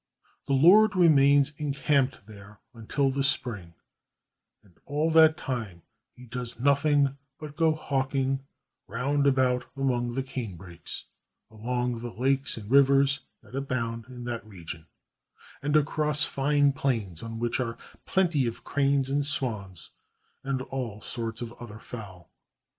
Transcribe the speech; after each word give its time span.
The 0.47 0.53
lord 0.55 0.95
remains 0.95 1.51
encamped 1.59 2.25
there 2.25 2.59
until 2.73 3.11
the 3.11 3.23
spring, 3.23 3.75
and 4.63 4.75
all 4.87 5.11
thaj: 5.11 5.35
time 5.37 5.83
he 6.15 6.25
does 6.25 6.59
nothing 6.59 7.19
but 7.39 7.55
go 7.55 7.75
hawking 7.75 8.43
round 8.87 9.27
III 9.27 9.29
CHINA 9.29 9.29
about 9.47 9.65
among 9.77 10.15
the 10.15 10.23
canebrakes 10.23 11.03
along 11.51 11.99
the 11.99 12.09
lakes 12.09 12.57
and 12.57 12.71
rivers 12.71 13.19
that 13.43 13.53
abound 13.55 14.05
in 14.07 14.23
that 14.23 14.43
region, 14.43 14.87
and 15.61 15.75
across 15.75 16.25
fine 16.25 16.73
plains 16.73 17.21
on 17.21 17.37
which 17.37 17.59
are 17.59 17.77
plenty 18.07 18.47
of 18.47 18.63
cranes 18.63 19.07
and 19.07 19.23
swans, 19.27 19.91
and 20.43 20.63
all 20.63 20.99
sorts 20.99 21.43
of 21.43 21.53
other 21.61 21.77
fowl. 21.77 22.31